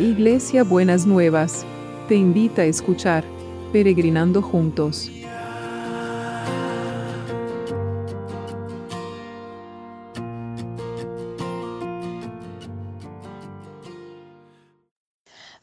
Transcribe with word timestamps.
Iglesia 0.00 0.64
Buenas 0.64 1.04
Nuevas, 1.04 1.66
te 2.08 2.14
invita 2.14 2.62
a 2.62 2.64
escuchar 2.64 3.22
Peregrinando 3.70 4.40
Juntos. 4.40 5.10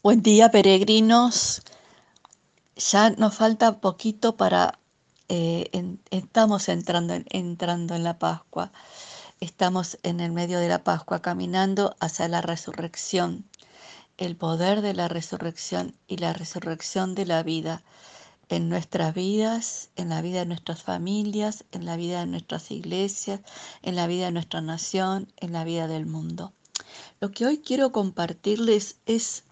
Buen 0.03 0.21
día, 0.21 0.51
peregrinos. 0.51 1.63
Ya 2.75 3.09
nos 3.09 3.35
falta 3.35 3.79
poquito 3.79 4.37
para... 4.37 4.77
eh, 5.29 5.97
estamos 6.11 6.69
entrando 6.69 7.15
en, 7.15 7.25
entrando 7.31 7.95
en 7.95 8.03
la 8.03 8.19
Pascua. 8.19 8.71
Estamos 9.39 9.97
en 10.03 10.19
el 10.19 10.31
medio 10.31 10.59
de 10.59 10.67
la 10.69 10.83
Pascua, 10.83 11.23
caminando 11.23 11.95
hacia 11.99 12.27
la 12.27 12.41
resurrección, 12.41 13.45
el 14.17 14.35
poder 14.35 14.81
de 14.81 14.93
la 14.93 15.07
resurrección 15.07 15.95
y 16.07 16.17
la 16.17 16.33
resurrección 16.33 17.15
de 17.15 17.25
la 17.25 17.43
vida 17.43 17.83
en 18.49 18.69
nuestras 18.69 19.13
vidas, 19.13 19.89
en 19.95 20.09
la 20.09 20.21
vida 20.21 20.39
de 20.39 20.45
nuestras 20.45 20.81
familias, 20.81 21.65
en 21.71 21.85
la 21.85 21.97
vida 21.97 22.21
de 22.21 22.27
nuestras 22.27 22.71
iglesias, 22.71 23.41
en 23.81 23.95
la 23.95 24.07
vida 24.07 24.25
de 24.25 24.31
nuestra 24.31 24.61
nación, 24.61 25.31
en 25.37 25.51
la 25.51 25.63
vida 25.63 25.87
del 25.87 26.05
mundo. 26.05 26.53
Lo 27.19 27.31
que 27.31 27.45
hoy 27.45 27.59
quiero 27.59 27.91
compartirles 27.91 28.97
es 29.05 29.43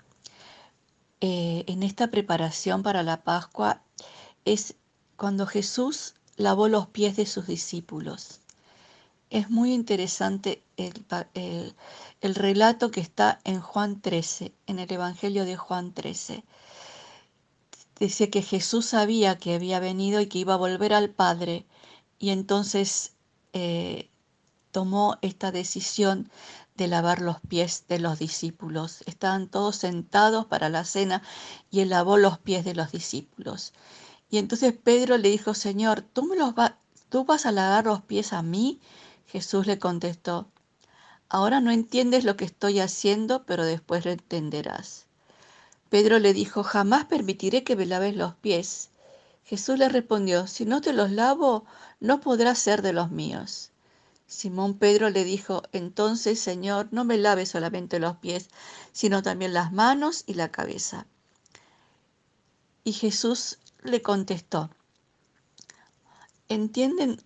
eh, 1.22 1.64
en 1.68 1.84
esta 1.84 2.08
preparación 2.10 2.84
para 2.84 3.04
la 3.04 3.24
Pascua 3.24 3.82
es 4.46 4.76
cuando 5.18 5.46
Jesús 5.46 6.16
lavó 6.38 6.68
los 6.68 6.88
pies 6.88 7.16
de 7.16 7.26
sus 7.26 7.48
discípulos. 7.48 8.42
Es 9.30 9.52
muy 9.52 9.72
interesante 9.72 10.64
el, 10.78 11.06
el 12.22 12.34
relato 12.36 12.90
que 12.90 13.02
está 13.02 13.40
en 13.44 13.62
Juan 13.62 14.02
13, 14.02 14.52
en 14.66 14.80
el 14.80 14.92
Evangelio 14.92 15.46
de 15.46 15.56
Juan 15.58 15.94
13. 15.94 16.44
Dice 18.00 18.30
que 18.30 18.42
Jesús 18.42 18.86
sabía 18.86 19.38
que 19.38 19.56
había 19.56 19.80
venido 19.80 20.22
y 20.22 20.28
que 20.28 20.40
iba 20.40 20.54
a 20.54 20.58
volver 20.58 20.94
al 20.94 21.10
Padre 21.10 21.66
y 22.20 22.30
entonces 22.32 23.14
eh, 23.54 24.10
tomó 24.72 25.18
esta 25.22 25.52
decisión 25.52 26.30
de 26.76 26.88
lavar 26.90 27.22
los 27.22 27.40
pies 27.42 27.86
de 27.90 28.00
los 28.00 28.20
discípulos. 28.20 29.04
Estaban 29.08 29.50
todos 29.50 29.78
sentados 29.78 30.46
para 30.48 30.70
la 30.70 30.86
cena 30.86 31.24
y 31.72 31.82
él 31.82 31.90
lavó 31.90 32.18
los 32.18 32.40
pies 32.40 32.66
de 32.66 32.76
los 32.76 32.92
discípulos. 32.92 33.74
Y 34.30 34.38
entonces 34.40 34.74
Pedro 34.78 35.18
le 35.18 35.30
dijo, 35.30 35.54
Señor, 35.54 36.02
¿tú, 36.02 36.24
me 36.26 36.36
los 36.38 36.54
va- 36.54 36.80
¿tú 37.10 37.26
vas 37.26 37.46
a 37.46 37.52
lavar 37.54 37.86
los 37.86 38.02
pies 38.04 38.34
a 38.34 38.42
mí? 38.44 38.82
Jesús 39.28 39.68
le 39.68 39.80
contestó, 39.80 40.48
ahora 41.30 41.60
no 41.62 41.72
entiendes 41.72 42.24
lo 42.24 42.38
que 42.38 42.46
estoy 42.46 42.80
haciendo, 42.80 43.46
pero 43.46 43.66
después 43.66 44.06
lo 44.06 44.12
entenderás. 44.12 45.06
Pedro 45.90 46.20
le 46.20 46.34
dijo, 46.34 46.64
jamás 46.64 47.06
permitiré 47.06 47.64
que 47.64 47.76
me 47.76 47.86
laves 47.86 48.16
los 48.16 48.36
pies. 48.36 48.90
Jesús 49.44 49.78
le 49.78 49.90
respondió, 49.90 50.48
si 50.48 50.66
no 50.66 50.82
te 50.82 50.94
los 50.94 51.12
lavo, 51.12 51.66
no 52.00 52.20
podrás 52.20 52.60
ser 52.60 52.82
de 52.82 52.94
los 52.94 53.12
míos. 53.12 53.72
Simón 54.28 54.74
Pedro 54.78 55.10
le 55.12 55.24
dijo, 55.24 55.64
entonces, 55.72 56.40
Señor, 56.40 56.88
no 56.92 57.06
me 57.06 57.18
laves 57.18 57.50
solamente 57.50 58.00
los 58.00 58.18
pies, 58.18 58.50
sino 58.92 59.22
también 59.22 59.54
las 59.54 59.72
manos 59.72 60.24
y 60.26 60.34
la 60.34 60.52
cabeza. 60.52 61.06
Y 62.84 62.94
Jesús 62.94 63.60
le 63.84 64.02
contestó, 64.02 64.72
¿entienden? 66.50 67.22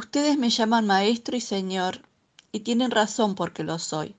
Ustedes 0.00 0.38
me 0.38 0.48
llaman 0.48 0.86
maestro 0.86 1.36
y 1.36 1.40
señor, 1.40 2.02
y 2.52 2.60
tienen 2.60 2.92
razón 2.92 3.34
porque 3.34 3.64
lo 3.64 3.80
soy. 3.80 4.14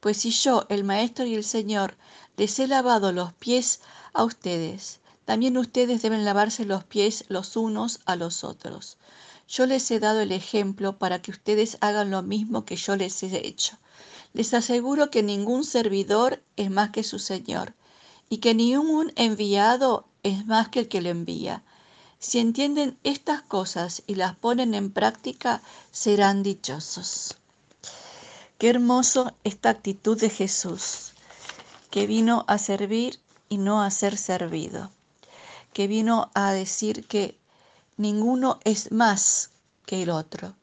Pues 0.00 0.16
si 0.16 0.32
yo, 0.32 0.66
el 0.68 0.82
maestro 0.82 1.24
y 1.26 1.36
el 1.36 1.44
señor, 1.44 1.96
les 2.36 2.58
he 2.58 2.66
lavado 2.66 3.12
los 3.12 3.32
pies 3.34 3.82
a 4.14 4.24
ustedes, 4.24 4.98
también 5.24 5.58
ustedes 5.58 6.02
deben 6.02 6.24
lavarse 6.24 6.64
los 6.64 6.82
pies 6.82 7.24
los 7.28 7.54
unos 7.56 8.00
a 8.04 8.16
los 8.16 8.42
otros. 8.42 8.98
Yo 9.46 9.66
les 9.66 9.88
he 9.92 10.00
dado 10.00 10.22
el 10.22 10.32
ejemplo 10.32 10.98
para 10.98 11.22
que 11.22 11.30
ustedes 11.30 11.78
hagan 11.80 12.10
lo 12.10 12.24
mismo 12.24 12.64
que 12.64 12.74
yo 12.74 12.96
les 12.96 13.22
he 13.22 13.46
hecho. 13.46 13.78
Les 14.32 14.54
aseguro 14.54 15.08
que 15.12 15.22
ningún 15.22 15.62
servidor 15.62 16.42
es 16.56 16.68
más 16.68 16.90
que 16.90 17.04
su 17.04 17.20
Señor, 17.20 17.74
y 18.28 18.38
que 18.38 18.56
ningún 18.56 19.12
enviado 19.14 20.08
es 20.24 20.46
más 20.46 20.68
que 20.68 20.80
el 20.80 20.88
que 20.88 21.00
lo 21.00 21.10
envía. 21.10 21.62
Si 22.18 22.38
entienden 22.38 22.98
estas 23.04 23.42
cosas 23.42 24.02
y 24.06 24.14
las 24.14 24.34
ponen 24.36 24.74
en 24.74 24.90
práctica, 24.90 25.62
serán 25.92 26.42
dichosos. 26.42 27.36
Qué 28.58 28.70
hermoso 28.70 29.34
esta 29.44 29.68
actitud 29.68 30.18
de 30.18 30.30
Jesús, 30.30 31.12
que 31.90 32.06
vino 32.06 32.44
a 32.48 32.58
servir 32.58 33.20
y 33.48 33.58
no 33.58 33.82
a 33.82 33.90
ser 33.90 34.16
servido, 34.16 34.90
que 35.72 35.86
vino 35.88 36.30
a 36.34 36.52
decir 36.52 37.06
que 37.06 37.38
ninguno 37.98 38.60
es 38.64 38.92
más 38.92 39.50
que 39.84 40.02
el 40.02 40.10
otro. 40.10 40.54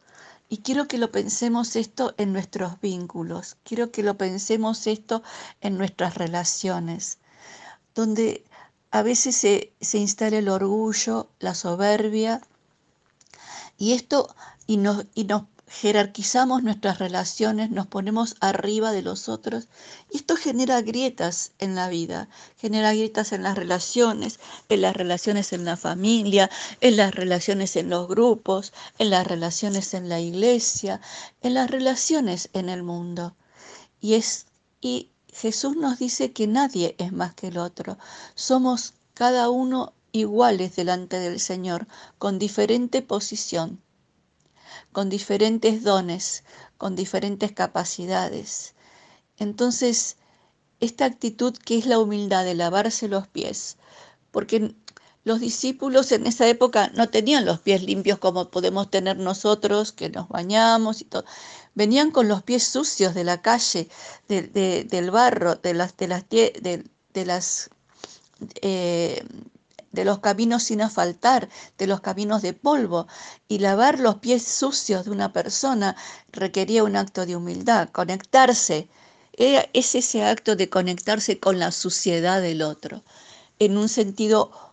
Y 0.50 0.58
quiero 0.58 0.88
que 0.88 0.98
lo 0.98 1.12
pensemos 1.12 1.76
esto 1.76 2.14
en 2.18 2.34
nuestros 2.34 2.80
vínculos, 2.82 3.58
quiero 3.64 3.92
que 3.92 4.04
lo 4.04 4.18
pensemos 4.18 4.88
esto 4.88 5.24
en 5.62 5.78
nuestras 5.78 6.16
relaciones, 6.16 7.20
donde 7.96 8.44
a 8.94 9.02
veces 9.02 9.36
se, 9.36 9.74
se 9.82 9.98
instala 9.98 10.38
el 10.38 10.50
orgullo, 10.50 11.28
la 11.40 11.56
soberbia, 11.56 12.42
y 13.76 13.94
esto, 13.94 14.36
y 14.68 14.78
nos, 14.78 15.08
y 15.16 15.24
nos 15.24 15.46
jerarquizamos 15.68 16.62
nuestras 16.62 17.00
relaciones, 17.00 17.72
nos 17.72 17.88
ponemos 17.88 18.36
arriba 18.40 18.92
de 18.92 19.02
los 19.02 19.30
otros, 19.30 19.68
y 20.12 20.18
esto 20.18 20.36
genera 20.36 20.80
grietas 20.84 21.54
en 21.58 21.74
la 21.74 21.90
vida, 21.90 22.30
genera 22.58 22.94
grietas 22.94 23.32
en 23.32 23.42
las 23.42 23.58
relaciones, 23.58 24.40
en 24.70 24.82
las 24.84 24.96
relaciones 24.96 25.54
en 25.54 25.66
la 25.66 25.76
familia, 25.76 26.52
en 26.80 26.96
las 26.96 27.16
relaciones 27.16 27.76
en 27.76 27.90
los 27.90 28.08
grupos, 28.08 28.74
en 29.00 29.10
las 29.10 29.26
relaciones 29.26 29.96
en 29.96 30.08
la 30.08 30.20
iglesia, 30.20 31.02
en 31.42 31.56
las 31.56 31.72
relaciones 31.72 32.52
en 32.54 32.70
el 32.70 32.84
mundo. 32.84 33.36
Y 34.02 34.14
es 34.14 34.46
y 34.82 35.10
Jesús 35.34 35.76
nos 35.76 36.00
dice 36.00 36.32
que 36.32 36.48
nadie 36.48 36.96
es 37.00 37.12
más 37.12 37.34
que 37.34 37.48
el 37.48 37.58
otro. 37.58 37.98
Somos 38.36 38.94
cada 39.14 39.50
uno 39.50 39.94
iguales 40.12 40.76
delante 40.76 41.20
del 41.20 41.40
Señor, 41.40 41.88
con 42.20 42.38
diferente 42.40 43.02
posición, 43.02 43.82
con 44.92 45.10
diferentes 45.10 45.84
dones, 45.84 46.44
con 46.78 46.96
diferentes 46.96 47.52
capacidades. 47.52 48.76
Entonces, 49.38 50.18
esta 50.80 51.06
actitud 51.06 51.58
que 51.58 51.78
es 51.78 51.88
la 51.88 52.00
humildad 52.00 52.46
de 52.46 52.54
lavarse 52.56 53.08
los 53.08 53.28
pies, 53.28 53.78
porque 54.32 54.76
los 55.24 55.40
discípulos 55.40 56.12
en 56.12 56.28
esa 56.28 56.48
época 56.48 56.92
no 56.96 57.10
tenían 57.10 57.46
los 57.46 57.60
pies 57.60 57.84
limpios 57.84 58.20
como 58.20 58.50
podemos 58.50 58.90
tener 58.92 59.18
nosotros, 59.18 59.92
que 59.92 60.10
nos 60.10 60.28
bañamos 60.28 61.02
y 61.02 61.06
todo. 61.06 61.26
Venían 61.76 62.12
con 62.12 62.28
los 62.28 62.44
pies 62.44 62.64
sucios 62.64 63.14
de 63.14 63.24
la 63.24 63.42
calle, 63.42 63.88
de- 64.28 64.44
de- 64.44 64.84
del 64.84 65.12
barro, 65.12 65.56
de 65.56 65.74
las, 65.74 65.96
de 65.98 67.26
las, 67.26 67.70
eh, 68.62 69.24
de 69.92 70.06
los 70.06 70.20
caminos 70.20 70.64
sin 70.64 70.82
asfaltar, 70.82 71.50
de 71.78 71.88
los 71.88 72.02
caminos 72.02 72.42
de 72.42 72.54
polvo, 72.54 73.08
y 73.48 73.60
lavar 73.60 74.00
los 74.00 74.16
pies 74.16 74.44
sucios 74.44 75.06
de 75.06 75.12
una 75.12 75.32
persona 75.32 75.96
requería 76.32 76.84
un 76.84 76.96
acto 76.96 77.26
de 77.26 77.36
humildad, 77.36 77.90
conectarse. 77.90 78.90
Es 79.34 79.96
ese 79.96 80.24
acto 80.24 80.56
de 80.56 80.70
conectarse 80.70 81.40
con 81.40 81.58
la 81.60 81.72
suciedad 81.72 82.42
del 82.42 82.62
otro, 82.62 83.04
en 83.60 83.78
un 83.78 83.90
sentido 83.90 84.73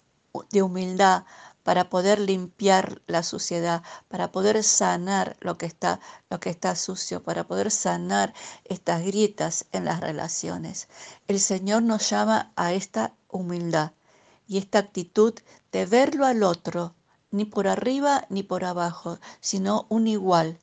de 0.51 0.63
humildad 0.63 1.25
para 1.63 1.91
poder 1.91 2.19
limpiar 2.19 3.03
la 3.07 3.23
suciedad, 3.23 3.83
para 4.09 4.33
poder 4.33 4.63
sanar 4.65 5.37
lo 5.41 5.59
que 5.59 5.67
está 5.67 6.01
lo 6.31 6.41
que 6.41 6.50
está 6.50 6.75
sucio, 6.75 7.23
para 7.23 7.47
poder 7.47 7.71
sanar 7.71 8.35
estas 8.65 9.03
grietas 9.05 9.67
en 9.73 9.85
las 9.85 10.00
relaciones. 10.00 10.88
El 11.29 11.38
Señor 11.41 11.82
nos 11.82 12.09
llama 12.09 12.53
a 12.56 12.73
esta 12.73 13.15
humildad 13.29 13.93
y 14.49 14.59
esta 14.59 14.79
actitud 14.79 15.35
de 15.71 15.87
verlo 15.87 16.27
al 16.27 16.43
otro, 16.43 16.94
ni 17.31 17.44
por 17.44 17.69
arriba 17.69 18.26
ni 18.31 18.43
por 18.43 18.65
abajo, 18.65 19.19
sino 19.41 19.87
un 19.88 20.09
igual. 20.09 20.59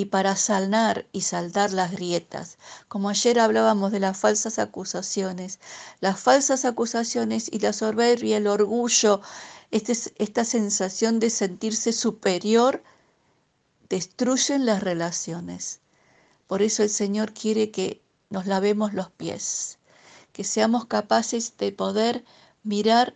Y 0.00 0.06
para 0.06 0.34
sanar 0.34 1.06
y 1.12 1.20
saldar 1.20 1.74
las 1.74 1.90
grietas, 1.90 2.56
como 2.88 3.10
ayer 3.10 3.38
hablábamos 3.38 3.92
de 3.92 4.00
las 4.00 4.16
falsas 4.16 4.58
acusaciones, 4.58 5.60
las 6.00 6.18
falsas 6.18 6.64
acusaciones 6.64 7.50
y 7.52 7.58
la 7.58 7.74
soberbia, 7.74 8.38
el 8.38 8.46
orgullo, 8.46 9.20
este, 9.70 9.92
esta 10.16 10.46
sensación 10.46 11.20
de 11.20 11.28
sentirse 11.28 11.92
superior, 11.92 12.82
destruyen 13.90 14.64
las 14.64 14.82
relaciones. 14.82 15.80
Por 16.46 16.62
eso 16.62 16.82
el 16.82 16.88
Señor 16.88 17.34
quiere 17.34 17.70
que 17.70 18.00
nos 18.30 18.46
lavemos 18.46 18.94
los 18.94 19.10
pies, 19.10 19.76
que 20.32 20.44
seamos 20.44 20.86
capaces 20.86 21.58
de 21.58 21.72
poder 21.72 22.24
mirar 22.62 23.14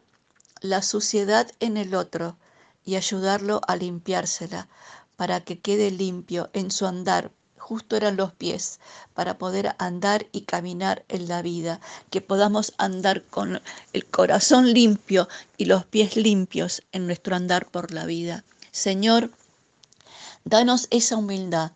la 0.60 0.82
suciedad 0.82 1.50
en 1.60 1.78
el 1.78 1.94
otro 1.94 2.36
y 2.84 2.96
ayudarlo 2.96 3.62
a 3.66 3.74
limpiársela 3.74 4.68
para 5.16 5.40
que 5.40 5.60
quede 5.60 5.90
limpio 5.90 6.50
en 6.52 6.70
su 6.70 6.86
andar 6.86 7.30
justo 7.64 7.96
eran 7.96 8.16
los 8.16 8.32
pies 8.32 8.78
para 9.14 9.38
poder 9.38 9.74
andar 9.78 10.26
y 10.32 10.42
caminar 10.42 11.02
en 11.08 11.28
la 11.28 11.40
vida, 11.40 11.80
que 12.10 12.20
podamos 12.20 12.74
andar 12.76 13.22
con 13.24 13.62
el 13.94 14.04
corazón 14.04 14.74
limpio 14.74 15.28
y 15.56 15.64
los 15.64 15.86
pies 15.86 16.14
limpios 16.16 16.82
en 16.92 17.06
nuestro 17.06 17.34
andar 17.34 17.66
por 17.70 17.90
la 17.92 18.04
vida. 18.04 18.44
Señor, 18.70 19.30
danos 20.44 20.88
esa 20.90 21.16
humildad 21.16 21.72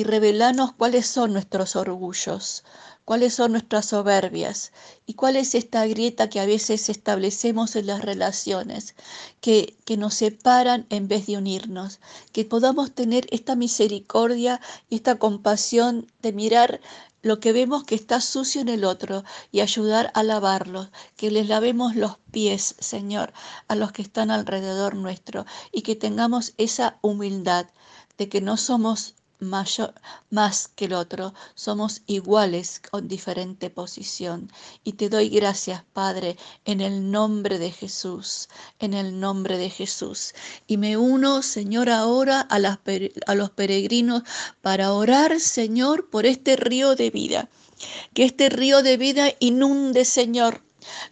y 0.00 0.02
revelanos 0.02 0.72
cuáles 0.72 1.06
son 1.06 1.34
nuestros 1.34 1.76
orgullos, 1.76 2.64
cuáles 3.04 3.34
son 3.34 3.52
nuestras 3.52 3.84
soberbias 3.84 4.72
y 5.04 5.12
cuál 5.12 5.36
es 5.36 5.54
esta 5.54 5.86
grieta 5.86 6.30
que 6.30 6.40
a 6.40 6.46
veces 6.46 6.88
establecemos 6.88 7.76
en 7.76 7.88
las 7.88 8.00
relaciones, 8.00 8.94
que, 9.42 9.76
que 9.84 9.98
nos 9.98 10.14
separan 10.14 10.86
en 10.88 11.06
vez 11.06 11.26
de 11.26 11.36
unirnos, 11.36 12.00
que 12.32 12.46
podamos 12.46 12.94
tener 12.94 13.26
esta 13.30 13.56
misericordia 13.56 14.62
y 14.88 14.96
esta 14.96 15.18
compasión 15.18 16.06
de 16.22 16.32
mirar 16.32 16.80
lo 17.20 17.38
que 17.38 17.52
vemos 17.52 17.84
que 17.84 17.94
está 17.94 18.22
sucio 18.22 18.62
en 18.62 18.70
el 18.70 18.84
otro 18.84 19.22
y 19.52 19.60
ayudar 19.60 20.10
a 20.14 20.22
lavarlo, 20.22 20.88
que 21.16 21.30
les 21.30 21.46
lavemos 21.46 21.94
los 21.94 22.16
pies, 22.30 22.74
Señor, 22.78 23.34
a 23.68 23.74
los 23.74 23.92
que 23.92 24.00
están 24.00 24.30
alrededor 24.30 24.94
nuestro 24.94 25.44
y 25.72 25.82
que 25.82 25.94
tengamos 25.94 26.54
esa 26.56 26.98
humildad 27.02 27.66
de 28.16 28.30
que 28.30 28.40
no 28.40 28.56
somos 28.56 29.14
más 29.40 30.68
que 30.74 30.84
el 30.84 30.92
otro, 30.92 31.34
somos 31.54 32.02
iguales 32.06 32.80
con 32.90 33.08
diferente 33.08 33.70
posición. 33.70 34.50
Y 34.84 34.92
te 34.92 35.08
doy 35.08 35.28
gracias, 35.28 35.84
Padre, 35.92 36.36
en 36.64 36.80
el 36.80 37.10
nombre 37.10 37.58
de 37.58 37.70
Jesús, 37.70 38.48
en 38.78 38.94
el 38.94 39.18
nombre 39.18 39.58
de 39.58 39.70
Jesús. 39.70 40.34
Y 40.66 40.76
me 40.76 40.96
uno, 40.96 41.42
Señor, 41.42 41.90
ahora 41.90 42.40
a, 42.40 42.58
las, 42.58 42.78
a 43.26 43.34
los 43.34 43.50
peregrinos 43.50 44.22
para 44.60 44.92
orar, 44.92 45.40
Señor, 45.40 46.10
por 46.10 46.26
este 46.26 46.56
río 46.56 46.94
de 46.94 47.10
vida. 47.10 47.48
Que 48.12 48.24
este 48.24 48.50
río 48.50 48.82
de 48.82 48.96
vida 48.98 49.30
inunde, 49.40 50.04
Señor, 50.04 50.62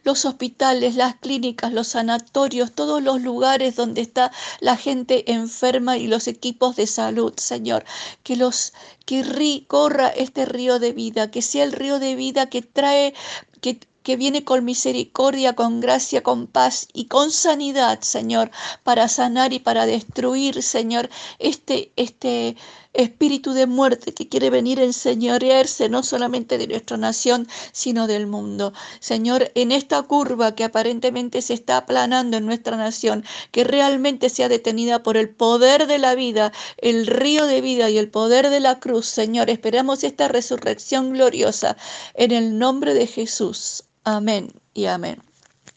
los 0.05 0.25
hospitales, 0.25 0.95
las 0.97 1.17
clínicas, 1.17 1.73
los 1.73 1.89
sanatorios, 1.89 2.73
todos 2.73 3.03
los 3.03 3.21
lugares 3.23 3.77
donde 3.77 4.01
está 4.01 4.33
la 4.61 4.77
gente 4.77 5.33
enferma 5.33 5.97
y 5.97 6.07
los 6.07 6.29
equipos 6.29 6.77
de 6.77 6.87
salud, 6.87 7.33
Señor. 7.37 7.85
Que 8.23 8.37
los 8.37 8.73
que 9.07 9.65
corra 9.67 10.09
este 10.09 10.45
río 10.45 10.79
de 10.79 10.93
vida, 10.93 11.31
que 11.31 11.43
sea 11.43 11.65
el 11.65 11.73
río 11.73 11.99
de 11.99 12.15
vida 12.15 12.49
que 12.51 12.63
trae 12.63 13.15
que 13.61 13.81
que 14.09 14.17
viene 14.17 14.43
con 14.43 14.65
misericordia, 14.65 15.53
con 15.55 15.81
gracia, 15.81 16.23
con 16.23 16.47
paz 16.47 16.89
y 16.95 17.09
con 17.09 17.31
sanidad, 17.31 18.01
Señor, 18.01 18.51
para 18.83 19.07
sanar 19.07 19.53
y 19.53 19.59
para 19.59 19.85
destruir, 19.85 20.63
Señor, 20.63 21.11
este, 21.39 21.93
este 21.97 22.57
espíritu 22.95 23.53
de 23.53 23.67
muerte 23.67 24.15
que 24.15 24.27
quiere 24.27 24.49
venir 24.49 24.81
a 24.81 24.85
enseñorearse 24.85 25.91
no 25.91 26.03
solamente 26.03 26.57
de 26.57 26.69
nuestra 26.69 26.97
nación, 26.97 27.47
sino 27.73 28.07
del 28.07 28.27
mundo. 28.27 28.73
Señor, 28.99 29.53
en 29.55 29.73
esta 29.73 30.01
curva 30.05 30.55
que 30.55 30.65
aparentemente 30.65 31.43
se 31.43 31.53
está 31.53 31.77
aplanando 31.77 32.39
en 32.39 32.47
nuestra 32.47 32.79
nación, 32.79 33.27
que 33.53 33.65
realmente 33.65 34.31
sea 34.31 34.49
detenida 34.49 35.03
por 35.03 35.19
el 35.19 35.29
poder 35.29 35.87
de 35.87 35.99
la 35.99 36.15
vida, 36.15 36.51
el 36.79 37.07
río 37.07 37.45
de 37.45 37.61
vida 37.61 37.91
y 37.91 37.99
el 37.99 38.09
poder 38.09 38.49
de 38.49 38.61
la 38.61 38.81
cruz, 38.81 39.05
Señor, 39.05 39.51
esperamos 39.51 40.03
esta 40.03 40.29
resurrección 40.29 41.13
gloriosa 41.13 41.77
en 42.15 42.31
el 42.33 42.59
nombre 42.59 42.95
de 42.95 43.07
Jesús. 43.07 43.85
Amén 44.17 44.49
y 44.73 44.87
amén. 44.87 45.28